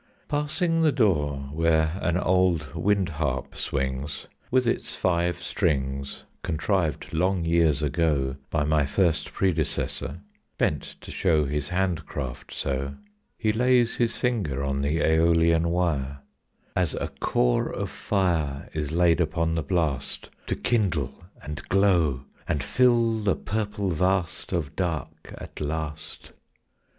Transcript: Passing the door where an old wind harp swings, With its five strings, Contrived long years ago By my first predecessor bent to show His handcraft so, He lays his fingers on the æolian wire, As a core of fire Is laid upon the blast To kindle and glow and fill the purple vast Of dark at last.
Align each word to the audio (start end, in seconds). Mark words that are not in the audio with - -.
Passing 0.27 0.81
the 0.81 0.91
door 0.91 1.51
where 1.53 1.99
an 2.01 2.17
old 2.17 2.75
wind 2.75 3.07
harp 3.07 3.55
swings, 3.55 4.25
With 4.49 4.65
its 4.65 4.95
five 4.95 5.39
strings, 5.43 6.23
Contrived 6.41 7.13
long 7.13 7.45
years 7.45 7.83
ago 7.83 8.37
By 8.49 8.63
my 8.63 8.83
first 8.87 9.31
predecessor 9.31 10.21
bent 10.57 10.81
to 11.01 11.11
show 11.11 11.45
His 11.45 11.69
handcraft 11.69 12.51
so, 12.51 12.95
He 13.37 13.51
lays 13.53 13.97
his 13.97 14.17
fingers 14.17 14.59
on 14.67 14.81
the 14.81 15.01
æolian 15.01 15.67
wire, 15.67 16.21
As 16.75 16.95
a 16.95 17.09
core 17.19 17.69
of 17.69 17.91
fire 17.91 18.69
Is 18.73 18.91
laid 18.91 19.21
upon 19.21 19.53
the 19.53 19.61
blast 19.61 20.31
To 20.47 20.55
kindle 20.55 21.11
and 21.43 21.61
glow 21.69 22.25
and 22.47 22.63
fill 22.63 23.19
the 23.19 23.35
purple 23.35 23.91
vast 23.91 24.51
Of 24.51 24.75
dark 24.75 25.35
at 25.37 25.61
last. 25.61 26.31